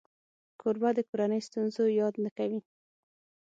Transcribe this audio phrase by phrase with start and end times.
[0.61, 2.59] کوربه د کورنۍ ستونزو یاد نه کوي.